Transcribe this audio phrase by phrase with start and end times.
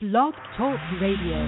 [0.00, 1.42] Blog Talk Radio.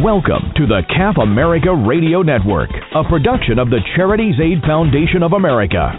[0.00, 5.34] Welcome to the CAF America Radio Network, a production of the Charities Aid Foundation of
[5.34, 5.92] America.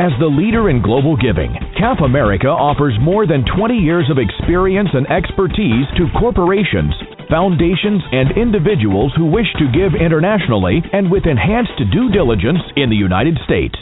[0.00, 4.88] As the leader in global giving, CAF America offers more than 20 years of experience
[4.94, 6.96] and expertise to corporations,
[7.28, 12.96] foundations, and individuals who wish to give internationally and with enhanced due diligence in the
[12.96, 13.76] United States.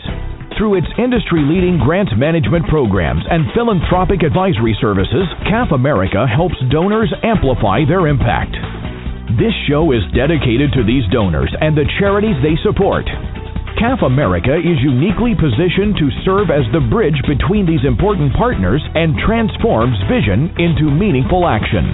[0.56, 7.12] Through its industry leading grant management programs and philanthropic advisory services, CAF America helps donors
[7.22, 8.56] amplify their impact.
[9.36, 13.04] This show is dedicated to these donors and the charities they support.
[13.76, 19.12] CAF America is uniquely positioned to serve as the bridge between these important partners and
[19.28, 21.84] transforms vision into meaningful action.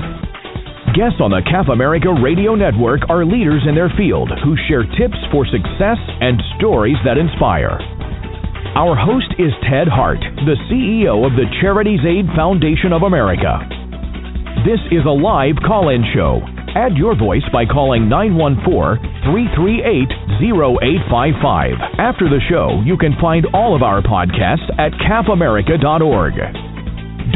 [0.95, 5.19] Guests on the CAF America Radio Network are leaders in their field who share tips
[5.35, 7.83] for success and stories that inspire.
[8.73, 13.61] Our host is Ted Hart, the CEO of the Charities Aid Foundation of America.
[14.65, 16.41] This is a live call in show.
[16.73, 18.97] Add your voice by calling 914
[19.29, 22.01] 338 0855.
[22.01, 26.41] After the show, you can find all of our podcasts at cafamerica.org.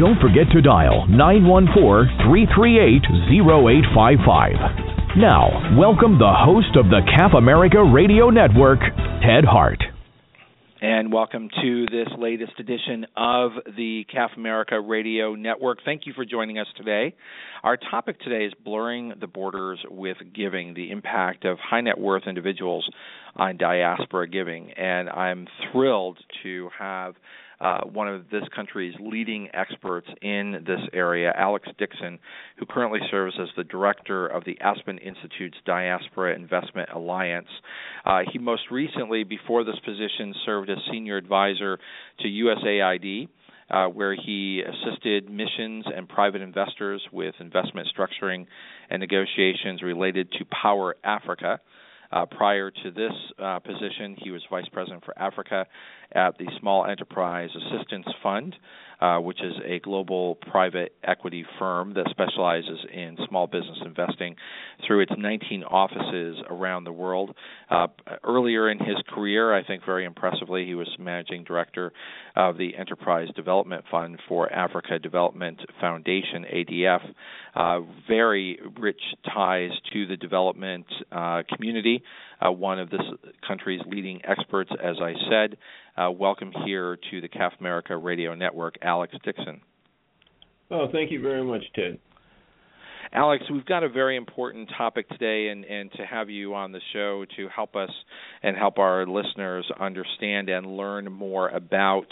[0.01, 5.21] Don't forget to dial 914 338 0855.
[5.21, 8.81] Now, welcome the host of the CAF America Radio Network,
[9.21, 9.85] Ted Hart
[10.81, 15.79] and welcome to this latest edition of the CAF America Radio Network.
[15.83, 17.15] Thank you for joining us today.
[17.63, 22.23] Our topic today is blurring the borders with giving, the impact of high net worth
[22.27, 22.87] individuals
[23.35, 24.71] on diaspora giving.
[24.71, 27.15] And I'm thrilled to have
[27.59, 32.19] uh, one of this country's leading experts in this area, Alex Dixon,
[32.57, 37.47] who currently serves as the director of the Aspen Institute's Diaspora Investment Alliance.
[38.05, 41.79] Uh, he most recently, before this position, served as senior advisor
[42.19, 43.29] to USAID.
[43.69, 48.45] Uh, where he assisted missions and private investors with investment structuring
[48.89, 51.59] and negotiations related to Power Africa.
[52.11, 55.65] Uh, prior to this uh, position, he was vice president for Africa
[56.13, 58.55] at the Small Enterprise Assistance Fund,
[58.99, 64.35] uh, which is a global private equity firm that specializes in small business investing
[64.85, 67.35] through its 19 offices around the world.
[67.69, 67.87] Uh,
[68.23, 71.91] earlier in his career, I think very impressively, he was managing director
[72.35, 77.01] of the Enterprise Development Fund for Africa Development Foundation, ADF.
[77.55, 79.01] Uh, very rich
[79.33, 82.03] ties to the development uh, community,
[82.39, 83.01] uh, one of this
[83.47, 85.57] country's leading experts, as I said.
[85.97, 89.61] Uh, welcome here to the CAF America Radio Network, Alex Dixon.
[90.69, 91.97] Oh, thank you very much, Ted.
[93.13, 96.81] Alex, we've got a very important topic today, and, and to have you on the
[96.93, 97.89] show to help us
[98.43, 102.07] and help our listeners understand and learn more about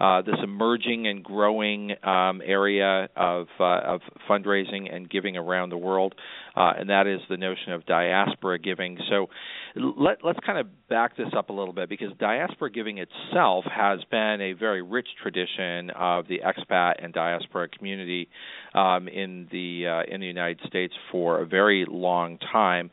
[0.00, 5.76] uh, this emerging and growing um, area of, uh, of fundraising and giving around the
[5.76, 6.14] world,
[6.56, 8.98] uh, and that is the notion of diaspora giving.
[9.10, 9.26] So
[9.74, 14.00] let, let's kind of back this up a little bit because diaspora giving itself has
[14.10, 18.28] been a very rich tradition of the expat and diaspora community
[18.74, 22.90] um, in the uh, in the United States for a very long time.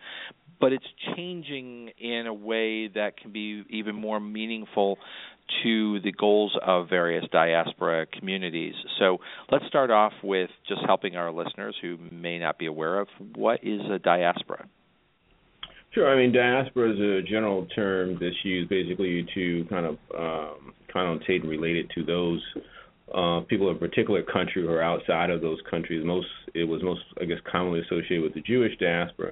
[0.60, 0.86] But it's
[1.16, 4.98] changing in a way that can be even more meaningful
[5.64, 8.74] to the goals of various diaspora communities.
[9.00, 9.20] So
[9.52, 13.64] let's start off with just helping our listeners who may not be aware of what
[13.64, 14.68] is a diaspora.
[15.96, 16.12] Sure.
[16.12, 21.40] I mean, diaspora is a general term that's used basically to kind of um, connotate
[21.40, 22.44] and relate it to those
[23.16, 26.06] uh, people of a particular country who are outside of those countries.
[26.06, 29.32] Most it was most, I guess, commonly associated with the Jewish diaspora,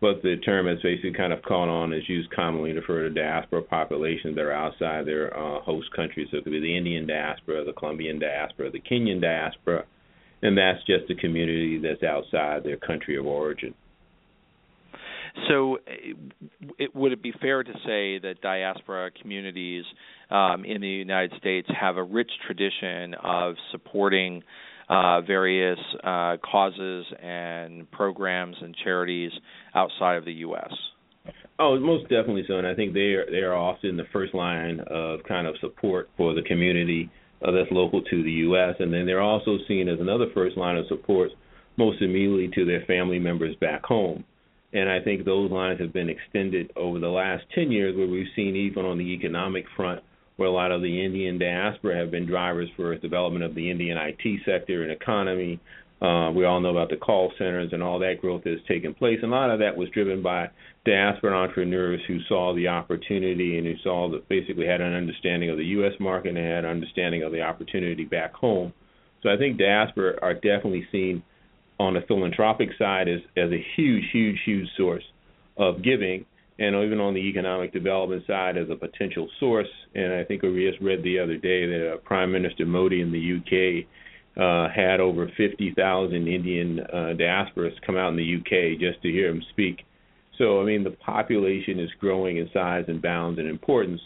[0.00, 3.10] but the term has basically kind of caught on is used commonly to refer to
[3.10, 6.28] diaspora populations that are outside their uh, host countries.
[6.30, 9.84] So it could be the Indian diaspora, the Colombian diaspora, the Kenyan diaspora,
[10.40, 13.74] and that's just a community that's outside their country of origin.
[15.48, 15.80] So, uh,
[16.78, 19.84] it, would it be fair to say that diaspora communities
[20.30, 24.42] um, in the United States have a rich tradition of supporting
[24.88, 29.32] uh, various uh, causes and programs and charities
[29.74, 30.72] outside of the U.S.?
[31.58, 34.80] Oh, most definitely so, and I think they are they are often the first line
[34.86, 37.10] of kind of support for the community
[37.44, 38.76] uh, that's local to the U.S.
[38.78, 41.30] And then they're also seen as another first line of support,
[41.76, 44.24] most immediately to their family members back home.
[44.72, 48.26] And I think those lines have been extended over the last 10 years, where we've
[48.36, 50.02] seen even on the economic front,
[50.36, 53.96] where a lot of the Indian diaspora have been drivers for development of the Indian
[53.96, 55.58] IT sector and economy.
[56.00, 58.94] Uh, we all know about the call centers and all that growth that has taken
[58.94, 59.18] place.
[59.22, 60.48] And a lot of that was driven by
[60.84, 65.56] diaspora entrepreneurs who saw the opportunity and who saw that basically had an understanding of
[65.56, 65.92] the U.S.
[65.98, 68.72] market and had an understanding of the opportunity back home
[69.22, 71.22] So I think diaspora are definitely seen
[71.78, 75.04] on the philanthropic side as as a huge, huge, huge source
[75.56, 76.24] of giving,
[76.58, 79.68] and even on the economic development side as a potential source.
[79.94, 83.12] And I think we just read the other day that uh, Prime Minister Modi in
[83.12, 83.86] the UK
[84.40, 89.28] uh, had over 50,000 Indian uh, diasporas come out in the UK just to hear
[89.28, 89.84] him speak.
[90.38, 94.00] So I mean, the population is growing in size and bounds and importance,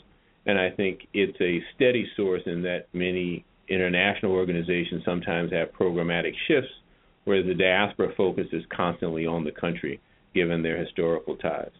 [0.46, 6.32] and I think it's a steady source in that many international organizations sometimes have programmatic
[6.48, 6.70] shifts,
[7.24, 10.00] whereas the diaspora focus is constantly on the country,
[10.34, 11.70] given their historical ties.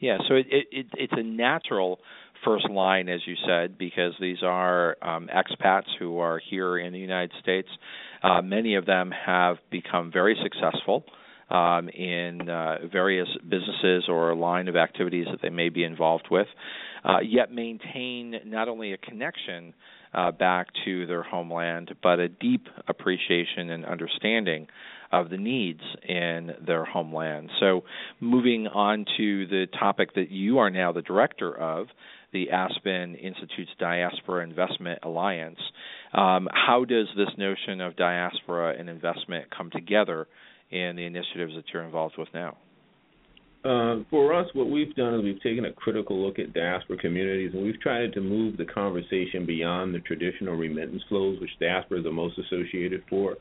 [0.00, 1.98] Yeah, so it, it, it's a natural
[2.44, 6.98] first line, as you said, because these are um, expats who are here in the
[6.98, 7.68] United States.
[8.22, 11.04] Uh, many of them have become very successful
[11.50, 16.46] um, in uh, various businesses or line of activities that they may be involved with,
[17.04, 19.74] uh, yet maintain not only a connection
[20.14, 24.66] uh, back to their homeland, but a deep appreciation and understanding
[25.10, 27.50] of the needs in their homeland.
[27.60, 27.84] So,
[28.20, 31.86] moving on to the topic that you are now the director of,
[32.32, 35.58] the Aspen Institute's Diaspora Investment Alliance.
[36.12, 40.26] Um, how does this notion of diaspora and investment come together
[40.70, 42.56] in the initiatives that you're involved with now?
[43.68, 47.50] Uh, for us, what we've done is we've taken a critical look at diaspora communities
[47.52, 52.04] and we've tried to move the conversation beyond the traditional remittance flows, which diaspora is
[52.04, 53.36] the most associated for.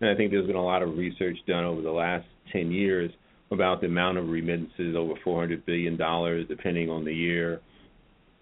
[0.00, 3.10] And I think there's been a lot of research done over the last 10 years
[3.50, 7.60] about the amount of remittances over 400 billion dollars, depending on the year,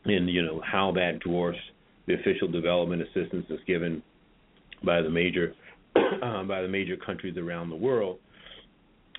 [0.04, 1.58] and you know how that dwarfs
[2.06, 4.02] the official development assistance that's given
[4.84, 5.54] by the major
[5.96, 8.19] uh, by the major countries around the world.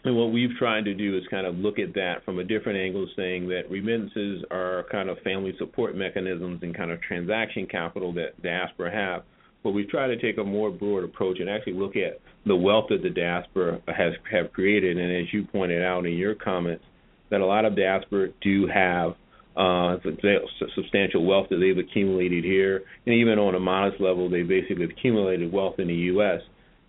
[0.04, 2.80] And what we've tried to do is kind of look at that from a different
[2.80, 8.12] angle, saying that remittances are kind of family support mechanisms and kind of transaction capital
[8.14, 9.24] that diaspora have.
[9.64, 12.86] But we try to take a more broad approach and actually look at the wealth
[12.90, 14.98] that the diaspora has have created.
[14.98, 16.84] And as you pointed out in your comments,
[17.30, 19.14] that a lot of diaspora do have
[19.56, 19.98] uh,
[20.76, 25.52] substantial wealth that they've accumulated here, and even on a modest level, they basically accumulated
[25.52, 26.42] wealth in the U.S.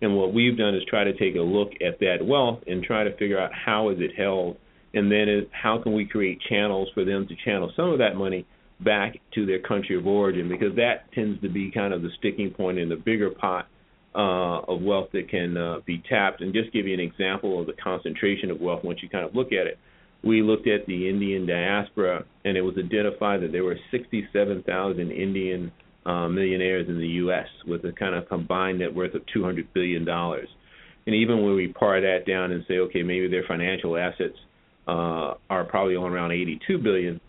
[0.03, 3.05] And what we've done is try to take a look at that wealth and try
[3.05, 4.57] to figure out how is it held,
[4.93, 8.45] and then how can we create channels for them to channel some of that money
[8.81, 12.51] back to their country of origin, because that tends to be kind of the sticking
[12.51, 13.69] point in the bigger pot
[14.13, 16.41] uh, of wealth that can uh, be tapped.
[16.41, 19.33] And just give you an example of the concentration of wealth once you kind of
[19.33, 19.79] look at it.
[20.21, 25.71] We looked at the Indian diaspora, and it was identified that there were 67,000 Indian
[26.05, 27.47] uh, millionaires in the U.S.
[27.65, 30.47] with a kind of combined net worth of 200 billion dollars.
[31.05, 34.37] And even when we par that down and say, okay, maybe their financial assets
[34.87, 37.19] uh, are probably on around 82 billion,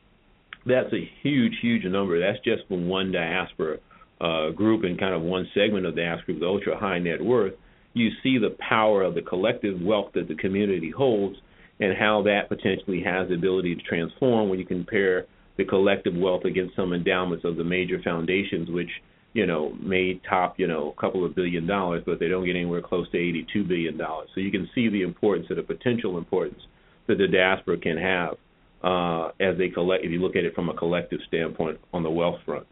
[0.67, 2.19] that's a huge, huge number.
[2.21, 3.79] That's just from one diaspora
[4.21, 7.23] uh, group and kind of one segment of the diaspora group, the ultra high net
[7.23, 7.55] worth.
[7.93, 11.37] You see the power of the collective wealth that the community holds
[11.81, 16.44] and how that potentially has the ability to transform when you compare the collective wealth
[16.44, 18.90] against some endowments of the major foundations, which
[19.32, 22.56] you know may top you know a couple of billion dollars, but they don't get
[22.56, 24.28] anywhere close to 82 billion dollars.
[24.34, 26.60] So you can see the importance of the potential importance
[27.06, 28.34] that the diaspora can have
[28.82, 30.04] uh, as they collect.
[30.04, 32.66] If you look at it from a collective standpoint on the wealth front.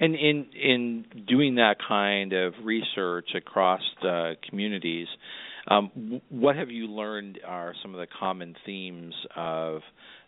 [0.00, 3.82] And in in doing that kind of research across
[4.48, 5.06] communities,
[5.68, 9.80] um, what have you learned are some of the common themes of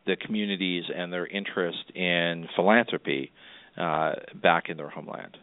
[0.06, 3.32] the communities and their interest in philanthropy
[3.76, 4.12] uh,
[4.42, 5.36] back in their homeland?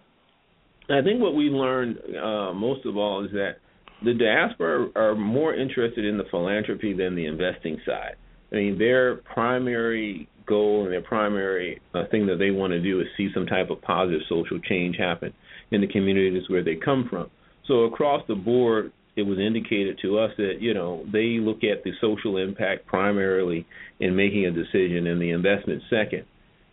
[0.90, 3.58] I think what we learned uh, most of all is that
[4.04, 8.16] the diaspora are more interested in the philanthropy than the investing side.
[8.52, 13.00] I mean, their primary goal and their primary uh, thing that they want to do
[13.00, 15.34] is see some type of positive social change happen
[15.72, 17.30] in the communities where they come from.
[17.68, 21.84] So across the board, it was indicated to us that you know they look at
[21.84, 23.66] the social impact primarily
[24.00, 26.26] in making a decision and the investment second.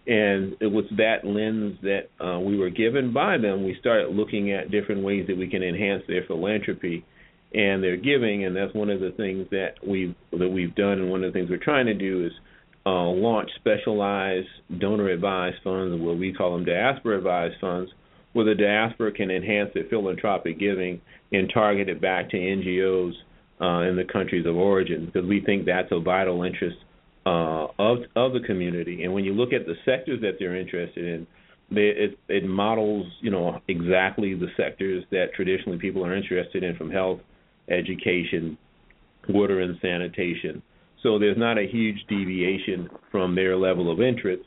[0.06, 3.64] And it was that lens that uh, we were given by them.
[3.64, 7.04] We started looking at different ways that we can enhance their philanthropy
[7.52, 8.46] and their giving.
[8.46, 10.92] And that's one of the things that we've that we've done.
[10.92, 12.32] And one of the things we're trying to do is
[12.86, 17.90] uh, launch specialized donor advised funds what we call them diaspora advised funds
[18.38, 21.00] where the diaspora can enhance their philanthropic giving
[21.32, 23.12] and target it back to NGOs
[23.60, 26.76] uh, in the countries of origin because we think that's a vital interest
[27.26, 29.02] uh, of of the community.
[29.02, 31.26] And when you look at the sectors that they're interested in,
[31.68, 36.76] they, it, it models you know exactly the sectors that traditionally people are interested in,
[36.76, 37.18] from health,
[37.68, 38.56] education,
[39.28, 40.62] water and sanitation.
[41.02, 44.44] So there's not a huge deviation from their level of interest.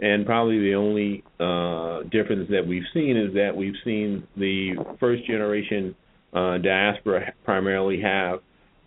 [0.00, 5.24] And probably the only uh, difference that we've seen is that we've seen the first
[5.26, 5.94] generation
[6.32, 8.40] uh, diaspora primarily have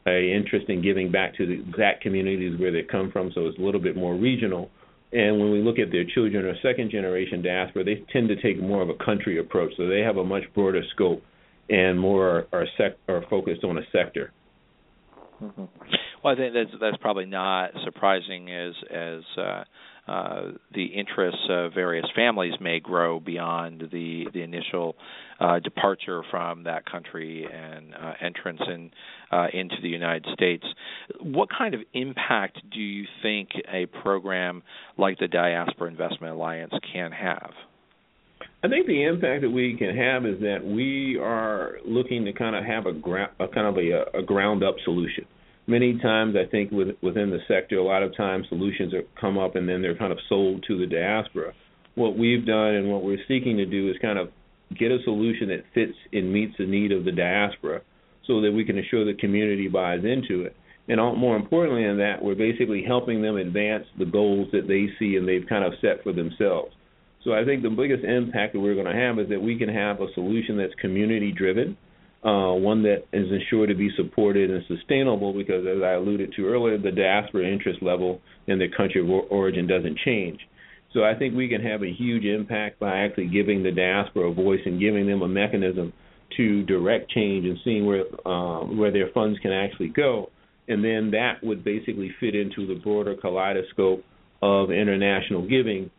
[0.05, 3.57] a interest in giving back to the exact communities where they come from, so it's
[3.57, 4.69] a little bit more regional.
[5.13, 8.61] And when we look at their children or second generation diaspora, they tend to take
[8.61, 11.23] more of a country approach, so they have a much broader scope
[11.69, 14.31] and more are sec- are focused on a sector.
[15.41, 15.65] Mm-hmm.
[16.23, 19.63] Well, I think that's that's probably not surprising as as uh,
[20.07, 24.95] uh, the interests of various families may grow beyond the the initial
[25.39, 28.91] uh, departure from that country and uh, entrance in
[29.31, 30.65] uh, into the United States.
[31.19, 34.63] What kind of impact do you think a program
[34.97, 37.51] like the Diaspora Investment Alliance can have?
[38.63, 42.55] I think the impact that we can have is that we are looking to kind
[42.55, 45.25] of have a, gra- a kind of a, a ground up solution.
[45.67, 49.37] Many times, I think with, within the sector, a lot of times solutions are come
[49.37, 51.53] up and then they're kind of sold to the diaspora.
[51.95, 54.29] What we've done and what we're seeking to do is kind of
[54.77, 57.81] get a solution that fits and meets the need of the diaspora,
[58.25, 60.55] so that we can ensure the community buys into it.
[60.89, 64.87] And all, more importantly than that, we're basically helping them advance the goals that they
[64.99, 66.73] see and they've kind of set for themselves.
[67.23, 69.69] So I think the biggest impact that we're going to have is that we can
[69.69, 71.77] have a solution that's community driven,
[72.23, 76.47] uh, one that is ensured to be supported and sustainable because, as I alluded to
[76.47, 80.39] earlier, the diaspora interest level in the country of origin doesn't change.
[80.93, 84.33] So I think we can have a huge impact by actually giving the diaspora a
[84.33, 85.93] voice and giving them a mechanism
[86.37, 90.29] to direct change and seeing where uh, where their funds can actually go,
[90.67, 94.03] and then that would basically fit into the broader kaleidoscope
[94.41, 95.89] of international giving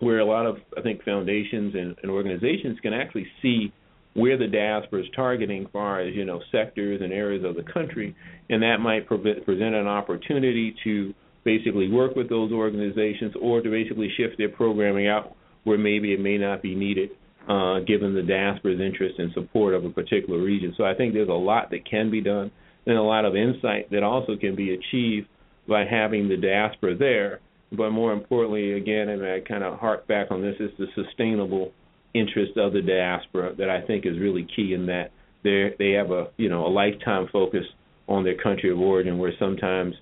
[0.00, 3.72] where a lot of I think foundations and, and organizations can actually see
[4.14, 8.14] where the diaspora is targeting far as you know sectors and areas of the country,
[8.50, 13.70] and that might pre- present an opportunity to basically work with those organizations or to
[13.70, 15.34] basically shift their programming out
[15.64, 17.10] where maybe it may not be needed,
[17.48, 20.74] uh, given the diaspora's interest and support of a particular region.
[20.76, 22.50] So I think there's a lot that can be done,
[22.86, 25.28] and a lot of insight that also can be achieved
[25.68, 27.40] by having the diaspora there
[27.72, 31.72] but more importantly, again, and I kind of hark back on this, is the sustainable
[32.14, 35.10] interest of the diaspora that I think is really key in that
[35.44, 37.64] they they have a you know a lifetime focus
[38.08, 39.94] on their country of origin, where sometimes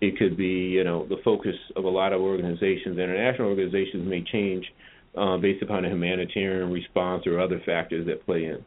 [0.00, 4.22] it could be you know the focus of a lot of organizations, international organizations may
[4.22, 4.64] change
[5.16, 8.62] uh, based upon a humanitarian response or other factors that play in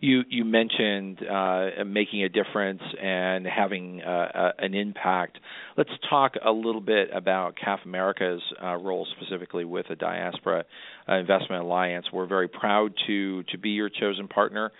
[0.00, 5.38] you you mentioned uh, making a difference and having uh, an impact.
[5.76, 10.64] Let's talk a little bit about CAF America's uh, role specifically with the Diaspora
[11.08, 12.06] uh, Investment Alliance.
[12.12, 14.72] We're very proud to to be your chosen partner,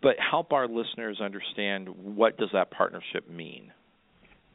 [0.00, 3.72] but help our listeners understand what does that partnership mean.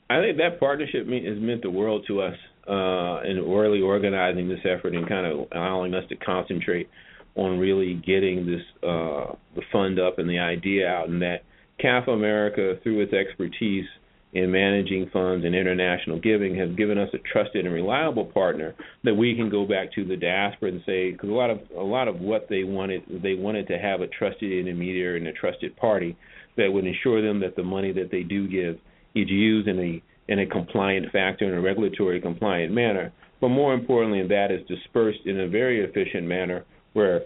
[0.09, 2.35] I think that partnership has meant the world to us
[2.69, 6.89] uh, in really organizing this effort and kind of allowing us to concentrate
[7.35, 11.43] on really getting this uh, the fund up and the idea out, and that
[11.81, 13.85] CAF America, through its expertise
[14.33, 19.13] in managing funds and international giving, has given us a trusted and reliable partner that
[19.13, 22.07] we can go back to the diaspora and say, because a lot of a lot
[22.07, 26.17] of what they wanted, they wanted to have a trusted intermediary and a trusted party
[26.57, 28.75] that would ensure them that the money that they do give
[29.13, 33.11] is used in a in a compliant factor, in a regulatory compliant manner.
[33.41, 36.65] But more importantly, that is dispersed in a very efficient manner
[36.95, 37.21] where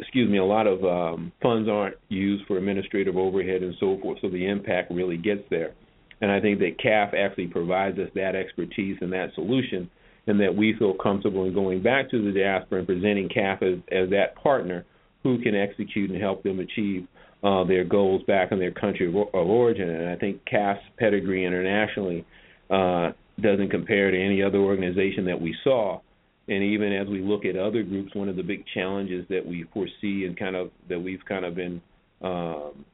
[0.00, 4.18] excuse me, a lot of um, funds aren't used for administrative overhead and so forth,
[4.22, 5.74] so the impact really gets there.
[6.22, 9.90] And I think that CAF actually provides us that expertise and that solution,
[10.26, 13.78] and that we feel comfortable in going back to the diaspora and presenting CAF as,
[13.92, 14.84] as that partner
[15.22, 17.06] who can execute and help them achieve
[17.42, 19.88] uh, their goals back in their country of, of origin.
[19.88, 22.24] And I think CAF's pedigree internationally
[22.70, 26.00] uh, doesn't compare to any other organization that we saw
[26.50, 29.64] and even as we look at other groups, one of the big challenges that we
[29.72, 31.80] foresee and kind of that we've kind of been
[32.22, 32.84] um,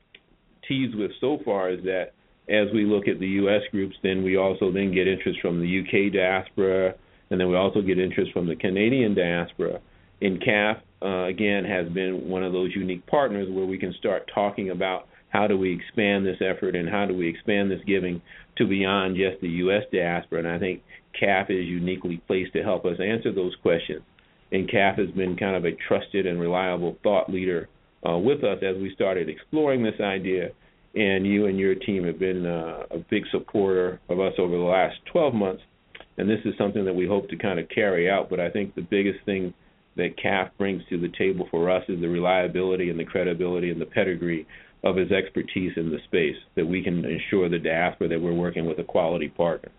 [0.68, 2.12] teased with so far is that
[2.50, 3.62] as we look at the U.S.
[3.72, 6.94] groups, then we also then get interest from the UK diaspora,
[7.30, 9.80] and then we also get interest from the Canadian diaspora.
[10.20, 14.30] In CAF, uh, again, has been one of those unique partners where we can start
[14.32, 18.20] talking about how do we expand this effort and how do we expand this giving
[18.58, 19.82] to beyond just the U.S.
[19.90, 20.40] diaspora.
[20.40, 20.82] And I think
[21.20, 24.02] CAF is uniquely placed to help us answer those questions.
[24.52, 27.68] And CAF has been kind of a trusted and reliable thought leader
[28.08, 30.50] uh, with us as we started exploring this idea.
[30.94, 34.62] And you and your team have been uh, a big supporter of us over the
[34.62, 35.62] last 12 months.
[36.16, 38.30] And this is something that we hope to kind of carry out.
[38.30, 39.52] But I think the biggest thing
[39.96, 43.80] that CAF brings to the table for us is the reliability and the credibility and
[43.80, 44.46] the pedigree
[44.84, 48.66] of his expertise in the space that we can ensure the diaspora that we're working
[48.66, 49.70] with a quality partner.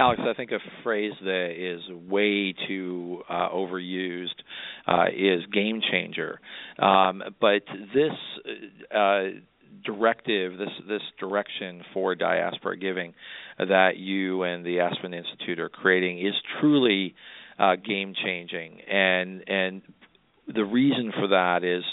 [0.00, 4.28] Alex, I think a phrase that is way too uh, overused
[4.86, 6.40] uh, is game changer.
[6.78, 8.12] Um, but this
[8.96, 9.24] uh,
[9.84, 13.12] directive, this this direction for diaspora giving
[13.58, 17.14] that you and the Aspen Institute are creating is truly
[17.58, 19.82] uh, game changing, and and
[20.48, 21.84] the reason for that is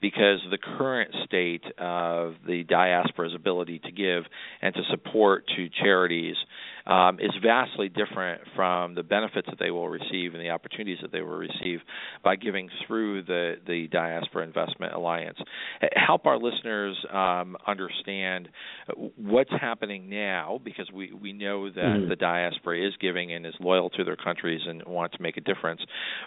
[0.00, 4.22] because the current state of the diaspora's ability to give
[4.62, 6.36] and to support to charities
[6.86, 11.12] um, is vastly different from the benefits that they will receive and the opportunities that
[11.12, 11.80] they will receive
[12.22, 15.38] by giving through the, the Diaspora Investment Alliance.
[15.94, 18.48] Help our listeners um, understand
[19.16, 22.08] what's happening now because we, we know that mm-hmm.
[22.08, 25.40] the diaspora is giving and is loyal to their countries and want to make a
[25.40, 25.80] difference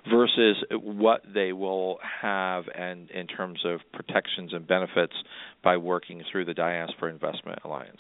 [0.09, 5.13] versus what they will have and in terms of protections and benefits
[5.63, 7.99] by working through the Diaspora Investment Alliance.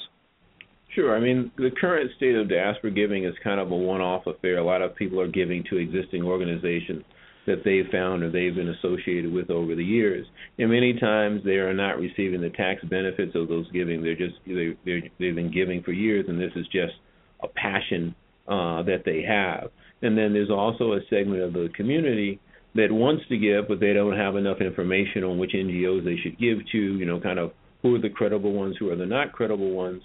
[0.95, 1.15] Sure.
[1.15, 4.57] I mean, the current state of diaspora giving is kind of a one-off affair.
[4.57, 7.03] A lot of people are giving to existing organizations
[7.45, 10.25] that they've found or they've been associated with over the years,
[10.57, 14.03] and many times they are not receiving the tax benefits of those giving.
[14.03, 16.93] They're just they they're, they've been giving for years, and this is just
[17.41, 18.13] a passion
[18.47, 19.71] uh, that they have.
[20.01, 22.39] And then there's also a segment of the community
[22.75, 26.37] that wants to give, but they don't have enough information on which NGOs they should
[26.39, 26.77] give to.
[26.77, 30.01] You know, kind of who are the credible ones, who are the not credible ones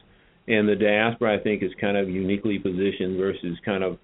[0.47, 3.99] and the diaspora I think is kind of uniquely positioned versus kind of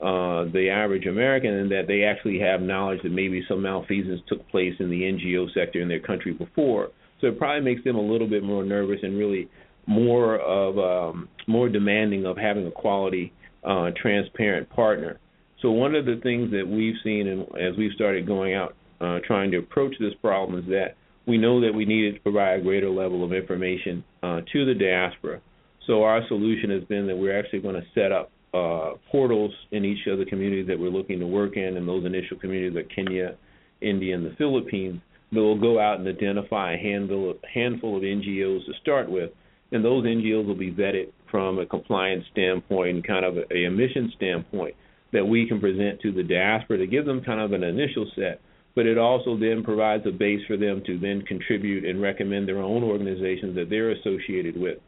[0.00, 4.46] uh, the average American in that they actually have knowledge that maybe some malfeasance took
[4.48, 6.90] place in the NGO sector in their country before.
[7.20, 9.48] So it probably makes them a little bit more nervous and really
[9.86, 13.32] more of um, more demanding of having a quality,
[13.62, 15.20] uh, transparent partner.
[15.62, 19.20] So one of the things that we've seen, and as we've started going out uh,
[19.26, 20.96] trying to approach this problem, is that
[21.26, 24.74] we know that we needed to provide a greater level of information uh, to the
[24.74, 25.40] diaspora
[25.86, 29.84] so our solution has been that we're actually going to set up uh, portals in
[29.84, 32.84] each of the communities that we're looking to work in, and those initial communities are
[32.84, 33.36] Kenya,
[33.80, 35.00] India, and the Philippines.
[35.32, 39.30] That will go out and identify a handful of, handful of NGOs to start with,
[39.72, 43.64] and those NGOs will be vetted from a compliance standpoint and kind of a, a
[43.64, 44.76] emission standpoint
[45.12, 48.40] that we can present to the diaspora to give them kind of an initial set.
[48.76, 52.58] But it also then provides a base for them to then contribute and recommend their
[52.58, 54.78] own organizations that they're associated with.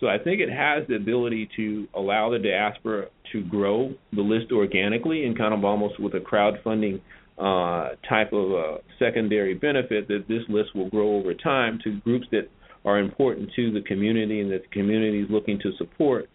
[0.00, 4.52] So I think it has the ability to allow the diaspora to grow the list
[4.52, 7.00] organically and kind of almost with a crowdfunding
[7.38, 12.26] uh, type of uh, secondary benefit that this list will grow over time to groups
[12.30, 12.48] that
[12.84, 16.28] are important to the community and that the community is looking to support,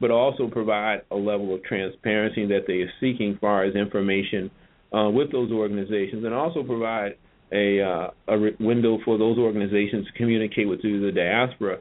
[0.00, 4.50] but also provide a level of transparency that they are seeking as far as information
[4.96, 7.12] uh, with those organizations, and also provide
[7.52, 11.78] a, uh, a window for those organizations to communicate with the diaspora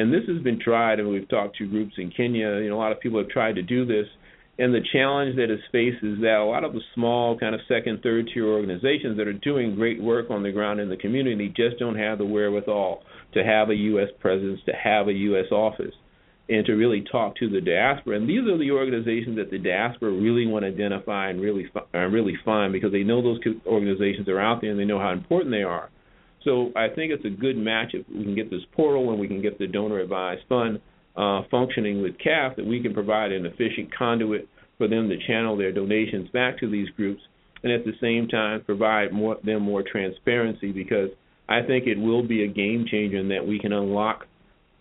[0.00, 2.58] and this has been tried, and we've talked to groups in Kenya.
[2.58, 4.06] You know, a lot of people have tried to do this,
[4.58, 7.60] and the challenge that is faced is that a lot of the small, kind of
[7.68, 11.48] second, third tier organizations that are doing great work on the ground in the community
[11.48, 13.02] just don't have the wherewithal
[13.34, 14.08] to have a U.S.
[14.20, 15.50] presence, to have a U.S.
[15.50, 15.94] office,
[16.50, 18.16] and to really talk to the diaspora.
[18.16, 22.12] And these are the organizations that the diaspora really want to identify and really and
[22.12, 25.12] uh, really find because they know those organizations are out there and they know how
[25.12, 25.90] important they are.
[26.44, 29.28] So I think it's a good match if we can get this portal and we
[29.28, 30.80] can get the donor advised fund
[31.16, 34.48] uh, functioning with CAF that we can provide an efficient conduit
[34.78, 37.20] for them to channel their donations back to these groups
[37.62, 41.10] and at the same time provide more, them more transparency because
[41.48, 44.26] I think it will be a game changer in that we can unlock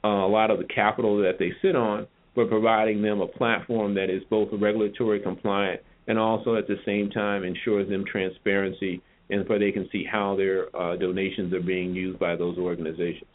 [0.04, 3.96] uh, a lot of the capital that they sit on, but providing them a platform
[3.96, 9.48] that is both regulatory compliant and also at the same time ensures them transparency and
[9.48, 13.30] where they can see how their uh, donations are being used by those organizations.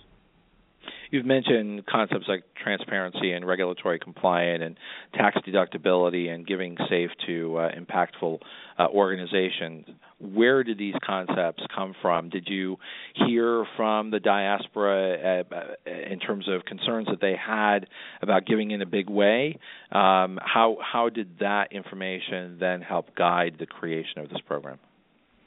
[1.11, 4.77] You've mentioned concepts like transparency and regulatory compliant and
[5.15, 8.41] tax deductibility and giving safe to uh, impactful
[8.79, 9.87] uh, organizations.
[10.19, 12.31] Where did these concepts come from?
[12.31, 12.79] Did you
[13.15, 17.87] hear from the diaspora uh in terms of concerns that they had
[18.21, 19.59] about giving in a big way?
[19.93, 24.79] Um, how how did that information then help guide the creation of this program?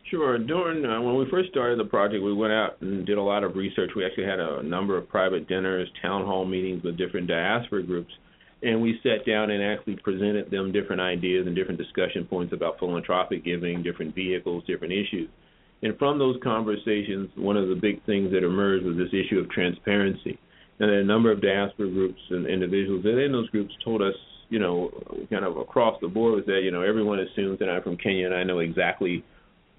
[0.10, 0.38] Sure.
[0.38, 3.43] During uh, when we first started the project, we went out and did a lot
[3.43, 3.91] of research.
[3.93, 8.12] We actually had a number of private dinners, town hall meetings with different diaspora groups,
[8.63, 12.80] and we sat down and actually presented them different ideas and different discussion points about
[12.80, 15.30] philanthropic giving, different vehicles, different issues.
[15.84, 19.50] And from those conversations, one of the big things that emerged was this issue of
[19.50, 20.39] transparency.
[20.80, 24.15] And a number of diaspora groups and individuals in those groups told us,
[24.50, 24.89] you know,
[25.30, 28.26] kind of across the board was that, you know, everyone assumes that I'm from Kenya
[28.28, 29.24] and I know exactly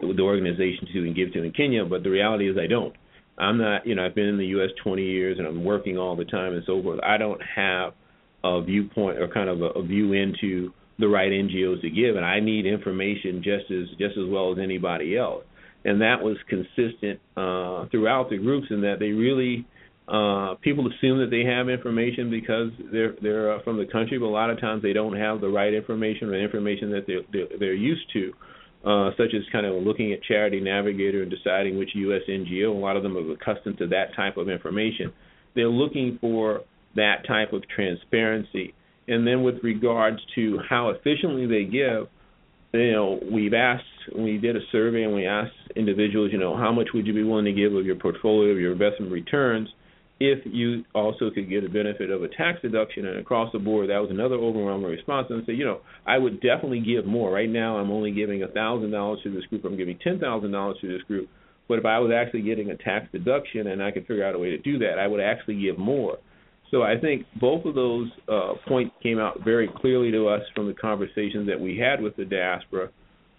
[0.01, 2.95] the organizations who can give to in Kenya, but the reality is I don't.
[3.37, 4.71] I'm not, you know, I've been in the U.S.
[4.83, 7.01] 20 years and I'm working all the time and so forth.
[7.05, 7.93] I don't have
[8.43, 12.25] a viewpoint or kind of a, a view into the right NGOs to give, and
[12.25, 15.45] I need information just as just as well as anybody else.
[15.85, 19.65] And that was consistent uh, throughout the groups in that they really
[20.09, 24.27] uh, people assume that they have information because they're they're uh, from the country, but
[24.27, 27.59] a lot of times they don't have the right information or information that they're they're,
[27.59, 28.33] they're used to,
[28.89, 32.23] uh, such as kind of looking at Charity Navigator and deciding which U.S.
[32.29, 32.75] NGO.
[32.75, 35.13] A lot of them are accustomed to that type of information.
[35.55, 36.63] They're looking for
[36.97, 38.75] that type of transparency
[39.09, 42.09] and then with regards to how efficiently they give,
[42.75, 46.71] you know, we've asked, we did a survey and we asked individuals, you know, how
[46.71, 49.69] much would you be willing to give of your portfolio, of your investment returns,
[50.21, 53.07] if you also could get a benefit of a tax deduction.
[53.07, 55.29] And across the board, that was another overwhelming response.
[55.31, 57.31] And said, you know, I would definitely give more.
[57.31, 59.65] Right now, I'm only giving a $1,000 to this group.
[59.65, 61.29] I'm giving $10,000 to this group.
[61.69, 64.39] But if I was actually getting a tax deduction and I could figure out a
[64.39, 66.19] way to do that, I would actually give more.
[66.71, 70.67] So I think both of those uh, points came out very clearly to us from
[70.67, 72.91] the conversations that we had with the diaspora.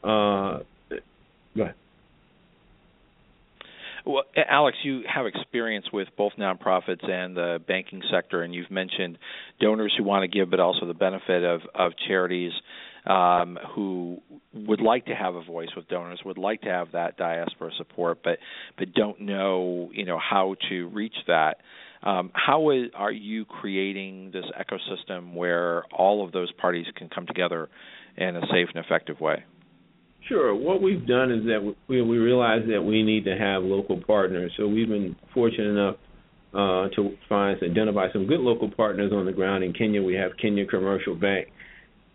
[0.03, 0.59] Uh,
[1.55, 1.75] go ahead.
[4.09, 9.19] Well, Alex, you have experience with both nonprofits and the banking sector, and you've mentioned
[9.61, 12.51] donors who want to give, but also the benefit of, of charities
[13.05, 14.19] um, who
[14.51, 18.21] would like to have a voice with donors, would like to have that diaspora support,
[18.23, 18.39] but
[18.79, 21.57] but don't know, you know, how to reach that.
[22.01, 27.27] Um, how is, are you creating this ecosystem where all of those parties can come
[27.27, 27.69] together
[28.17, 29.43] in a safe and effective way?
[30.29, 30.53] Sure.
[30.53, 34.51] What we've done is that we, we realize that we need to have local partners.
[34.57, 35.95] So we've been fortunate enough
[36.53, 39.63] uh, to find identify some good local partners on the ground.
[39.63, 41.47] In Kenya, we have Kenya Commercial Bank,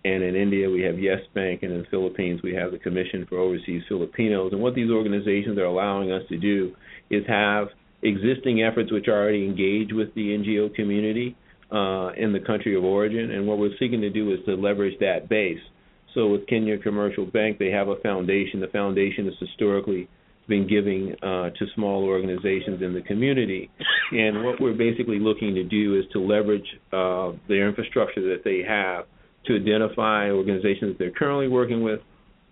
[0.04, 3.26] and in India, we have Yes Bank, and in the Philippines, we have the Commission
[3.28, 4.52] for Overseas Filipinos.
[4.52, 6.72] And what these organizations are allowing us to do
[7.10, 7.68] is have
[8.02, 11.36] existing efforts which are already engaged with the NGO community
[11.72, 14.98] uh, in the country of origin, and what we're seeking to do is to leverage
[15.00, 15.58] that base.
[16.14, 18.60] So with Kenya Commercial Bank, they have a foundation.
[18.60, 20.08] The foundation has historically
[20.48, 23.70] been giving uh, to small organizations in the community,
[24.12, 28.60] and what we're basically looking to do is to leverage uh, their infrastructure that they
[28.66, 29.06] have
[29.46, 32.00] to identify organizations that they're currently working with,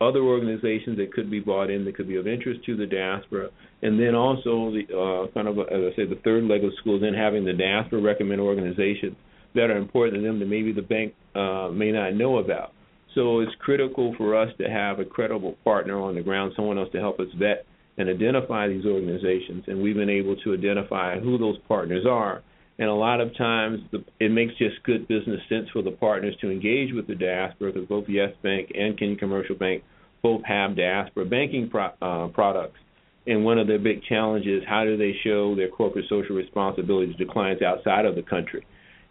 [0.00, 3.48] other organizations that could be bought in that could be of interest to the diaspora,
[3.82, 6.98] and then also the uh, kind of as I say the third leg of school,
[6.98, 9.16] then having the diaspora recommend organizations
[9.54, 12.72] that are important to them that maybe the bank uh, may not know about.
[13.14, 16.88] So it's critical for us to have a credible partner on the ground, someone else
[16.92, 17.66] to help us vet
[17.98, 22.42] and identify these organizations, and we've been able to identify who those partners are.
[22.78, 26.34] And a lot of times, the, it makes just good business sense for the partners
[26.40, 29.84] to engage with the diaspora because both Yes Bank and Kenya Commercial Bank
[30.22, 32.78] both have diaspora banking pro, uh, products.
[33.26, 37.26] And one of their big challenges how do they show their corporate social responsibilities to
[37.26, 38.64] clients outside of the country?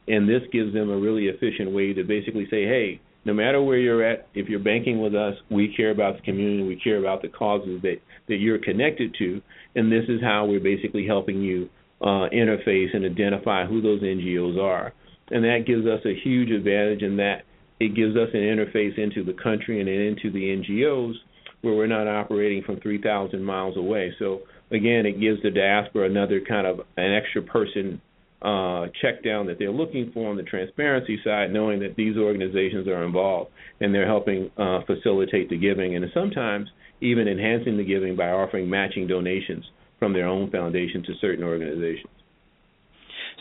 [0.07, 3.77] And this gives them a really efficient way to basically say hey no matter where
[3.77, 7.21] you're at if you're banking with us we care about the community we care about
[7.21, 9.41] the causes that that you're connected to
[9.75, 11.69] and this is how we're basically helping you
[12.01, 14.93] uh, interface and identify who those NGOs are
[15.29, 17.43] and that gives us a huge advantage in that
[17.79, 21.13] it gives us an interface into the country and into the NGOs
[21.61, 24.13] where we're not operating from 3,000 miles away.
[24.19, 28.01] So again, it gives the diaspora another kind of an extra person
[28.41, 32.87] uh, check down that they're looking for on the transparency side, knowing that these organizations
[32.87, 36.67] are involved and they're helping uh, facilitate the giving and sometimes
[37.01, 39.65] even enhancing the giving by offering matching donations
[39.99, 42.09] from their own foundation to certain organizations.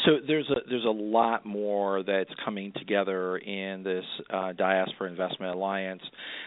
[0.04, 5.54] So there's a there's a lot more that's coming together in this uh, Diaspora Investment
[5.54, 6.02] Alliance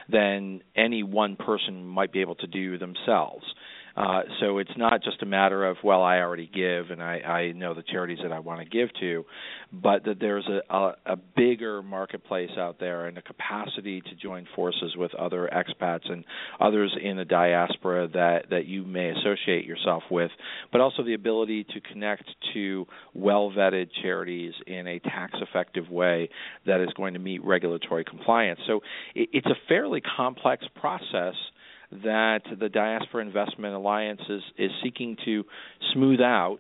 [0.10, 3.44] than any one person might be able to do themselves.
[3.96, 7.52] Uh, so it's not just a matter of well, I already give and I, I
[7.52, 9.24] know the charities that I want to give to,
[9.72, 14.48] but that there's a, a, a bigger marketplace out there and a capacity to join
[14.56, 16.26] forces with other expats and
[16.60, 20.32] others in the diaspora that that you may associate yourself with,
[20.72, 22.26] but also the ability to connect
[22.56, 26.30] to well vetted charities in a tax effective way
[26.66, 28.60] that is going to meet regulatory compliance.
[28.66, 28.82] So
[29.14, 31.36] it, it's a fairly complex process
[32.04, 35.44] that the Diaspora Investment Alliance is, is seeking to
[35.94, 36.60] smooth out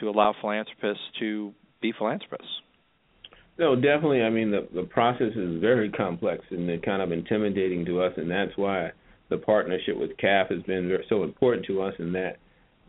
[0.00, 2.52] to allow philanthropists to be philanthropists.
[3.58, 4.22] No, definitely.
[4.22, 8.28] I mean, the the process is very complex and kind of intimidating to us, and
[8.28, 8.90] that's why
[9.30, 12.36] the partnership with CAF has been very, so important to us in that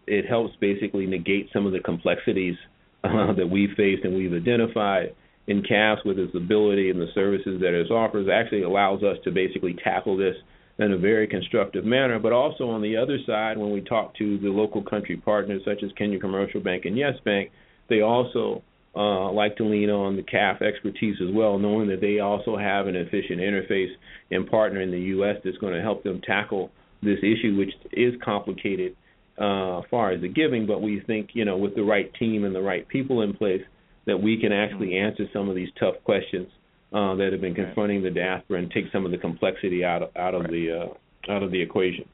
[0.07, 2.55] it helps basically negate some of the complexities
[3.03, 5.15] uh, that we've faced and we've identified
[5.47, 9.31] in CAF with its ability and the services that it offers actually allows us to
[9.31, 10.35] basically tackle this
[10.77, 12.19] in a very constructive manner.
[12.19, 15.83] But also on the other side, when we talk to the local country partners such
[15.83, 17.51] as Kenya Commercial Bank and Yes Bank,
[17.89, 18.63] they also
[18.95, 22.87] uh, like to lean on the CAF expertise as well, knowing that they also have
[22.87, 23.91] an efficient interface
[24.31, 25.37] and partner in the U.S.
[25.43, 26.71] that's going to help them tackle
[27.03, 28.95] this issue, which is complicated
[29.39, 30.65] uh, as far as the giving.
[30.65, 33.61] But we think, you know, with the right team and the right people in place,
[34.05, 35.07] that we can actually mm-hmm.
[35.07, 36.47] answer some of these tough questions
[36.93, 40.09] uh, that have been confronting the diaspora and take some of the complexity out of,
[40.15, 40.51] out of right.
[40.51, 40.89] the
[41.27, 42.05] uh, out of the equation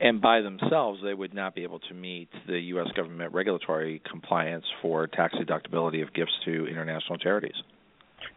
[0.00, 2.88] and by themselves they would not be able to meet the U.S.
[2.96, 7.54] government regulatory compliance for tax deductibility of gifts to international charities.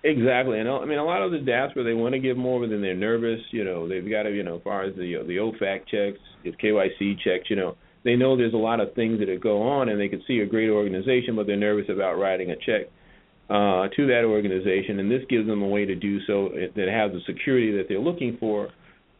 [0.04, 2.70] Exactly, and I mean a lot of the diaspora they want to give more, but
[2.70, 3.40] then they're nervous.
[3.52, 6.52] You know, they've got to you know as far as the the OFAC checks, the
[6.52, 7.50] KYC checks.
[7.50, 10.22] You know, they know there's a lot of things that go on, and they could
[10.28, 12.88] see a great organization, but they're nervous about writing a check
[13.50, 17.12] uh, to that organization, and this gives them a way to do so that has
[17.12, 18.70] the security that they're looking for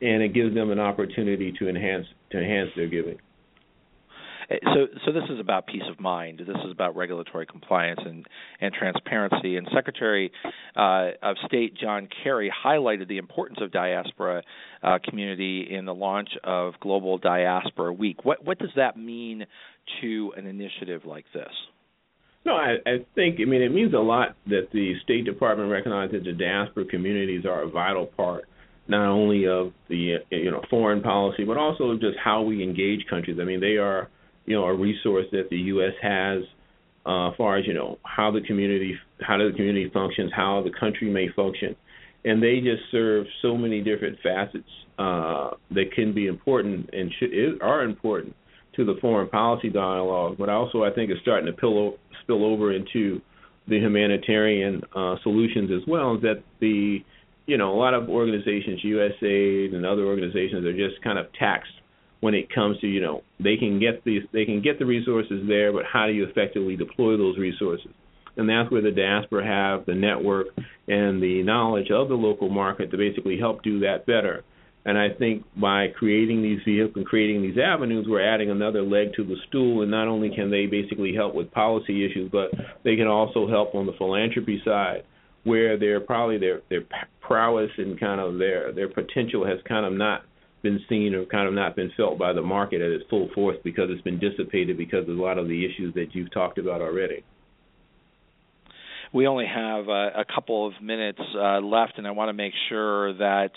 [0.04, 3.18] and it gives them an opportunity to enhance to enhance their giving.
[4.50, 6.40] Eh, so, so this is about peace of mind.
[6.40, 8.26] This is about regulatory compliance and,
[8.60, 9.56] and transparency.
[9.56, 10.32] And Secretary
[10.76, 14.44] uh, of State John Kerry highlighted the importance of diaspora
[14.82, 18.26] uh, community in the launch of Global Diaspora Week.
[18.26, 19.46] What, what does that mean
[20.02, 21.52] to an initiative like this?
[22.46, 26.24] No, I, I think I mean it means a lot that the State Department recognizes
[26.24, 28.46] that the diaspora communities are a vital part
[28.88, 33.38] not only of the you know foreign policy, but also just how we engage countries.
[33.42, 34.10] I mean, they are
[34.46, 35.94] you know a resource that the U.S.
[36.02, 36.44] has
[37.06, 40.72] uh, as far as you know how the community how the community functions, how the
[40.78, 41.76] country may function,
[42.26, 47.62] and they just serve so many different facets uh, that can be important and should,
[47.62, 48.36] are important
[48.76, 50.36] to the foreign policy dialogue.
[50.38, 53.22] But also, I think it's starting to pill, spill over into
[53.68, 56.16] the humanitarian uh, solutions as well.
[56.16, 57.00] Is that the
[57.46, 61.74] you know, a lot of organizations, USAID and other organizations, are just kind of taxed
[62.22, 65.44] when it comes to, you know, they can get these, they can get the resources
[65.48, 67.92] there, but how do you effectively deploy those resources?
[68.38, 70.48] And that's where the diaspora have the network
[70.88, 74.44] and the knowledge of the local market to basically help do that better.
[74.86, 79.14] And I think by creating these vehicles and creating these avenues, we're adding another leg
[79.16, 79.82] to the stool.
[79.82, 82.52] And not only can they basically help with policy issues, but
[82.84, 85.04] they can also help on the philanthropy side
[85.44, 86.84] where they're probably their their
[87.22, 90.24] prowess and kind of their their potential has kind of not
[90.62, 93.58] been seen or kind of not been felt by the market at its full force
[93.64, 96.82] because it's been dissipated because of a lot of the issues that you've talked about
[96.82, 97.24] already.
[99.14, 102.54] We only have a, a couple of minutes uh, left, and I want to make
[102.70, 103.52] sure that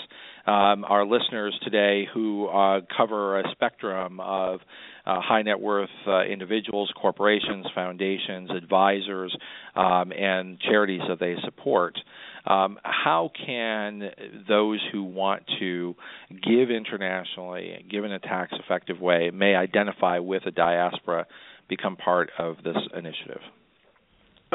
[0.47, 4.61] um, our listeners today who uh, cover a spectrum of
[5.05, 9.37] uh, high net worth uh, individuals, corporations, foundations, advisors,
[9.75, 11.99] um, and charities that they support.
[12.47, 14.11] Um, how can
[14.49, 15.95] those who want to
[16.31, 21.27] give internationally, give in a tax effective way, may identify with a diaspora,
[21.69, 23.41] become part of this initiative?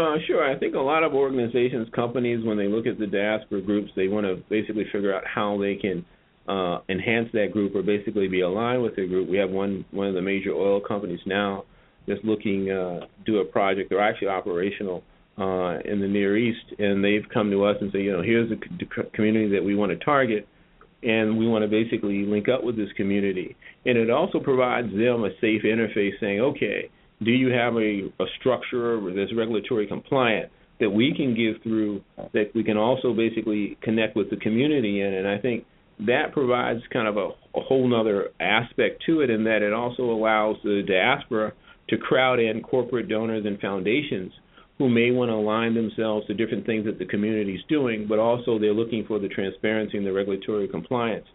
[0.02, 0.44] Uh, sure.
[0.44, 4.08] I think a lot of organizations, companies, when they look at the diaspora groups, they
[4.08, 6.04] want to basically figure out how they can
[6.48, 9.30] uh, enhance that group or basically be aligned with the group.
[9.30, 11.66] We have one one of the major oil companies now
[12.08, 13.90] that's looking uh, do a project.
[13.92, 15.04] They're actually operational
[15.38, 18.50] uh, in the Near East, and they've come to us and say, you know, here's
[18.50, 18.58] the
[19.14, 20.48] community that we want to target,
[21.04, 23.56] and we want to basically link up with this community.
[23.86, 26.90] And it also provides them a safe interface, saying, okay,
[27.24, 30.52] do you have a, a structure that's regulatory compliant?
[30.80, 32.02] that we can give through
[32.34, 35.64] that we can also basically connect with the community in and I think
[36.08, 40.04] that provides kind of a, a whole nother aspect to it in that it also
[40.04, 41.54] allows the diaspora
[41.90, 44.34] to crowd in corporate donors and foundations
[44.78, 48.18] who may want to align themselves to different things that the community is doing, but
[48.18, 51.28] also they're looking for the transparency and the regulatory compliance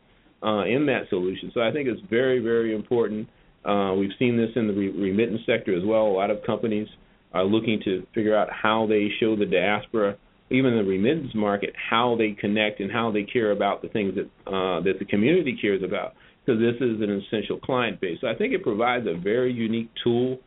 [0.42, 1.52] uh, in that solution.
[1.54, 3.28] So I think it's very, very important.
[3.66, 6.06] Uh, we've seen this in the re- remittance sector as well.
[6.06, 6.88] A lot of companies
[7.34, 10.16] are looking to figure out how they show the diaspora
[10.50, 14.26] even the remittance market, how they connect and how they care about the things that
[14.46, 18.18] uh, that the community cares about, because this is an essential client base.
[18.20, 20.38] So I think it provides a very unique tool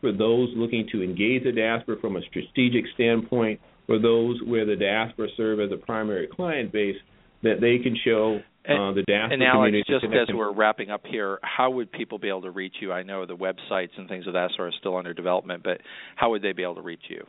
[0.00, 4.76] for those looking to engage the diaspora from a strategic standpoint, or those where the
[4.76, 6.96] diaspora serve as a primary client base,
[7.42, 9.84] that they can show uh, the diaspora and Alex, community.
[9.88, 12.92] just as we're wrapping up here, how would people be able to reach you?
[12.92, 15.80] I know the websites and things of that sort are still under development, but
[16.16, 17.26] how would they be able to reach you?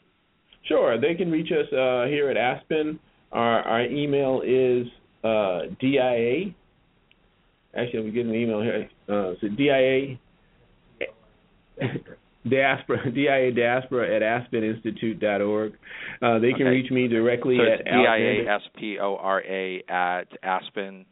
[0.65, 2.99] Sure, they can reach us uh, here at Aspen.
[3.31, 4.87] Our our email is
[5.23, 6.53] uh, dia.
[7.75, 8.89] Actually, I'm getting an email here.
[9.07, 10.17] Uh, so dia
[12.47, 15.73] diaspora dia diaspora at aspeninstitute.org.
[16.21, 16.75] Uh, they can okay.
[16.75, 21.05] reach me directly so at D I A S P O R A at aspen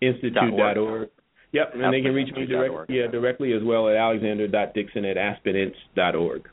[0.00, 1.08] institute.org.
[1.52, 6.48] Yep, and they can reach me directly yeah, directly as well at alexander.dixon at aspeninst.org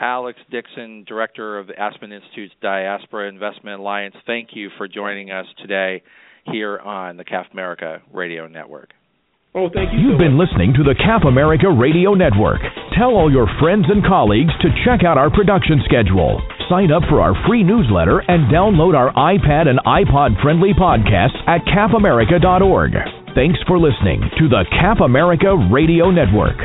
[0.00, 5.46] Alex Dixon, Director of the Aspen Institute's Diaspora Investment Alliance, thank you for joining us
[5.58, 6.02] today
[6.50, 8.90] here on the CAF America Radio Network.
[9.54, 10.00] Oh, thank you.
[10.00, 10.48] You've so been much.
[10.48, 12.60] listening to the CAF America Radio Network.
[12.96, 16.40] Tell all your friends and colleagues to check out our production schedule.
[16.70, 21.60] Sign up for our free newsletter and download our iPad and iPod friendly podcasts at
[21.68, 22.92] cafamerica.org.
[23.34, 26.56] Thanks for listening to the CAF America Radio Network.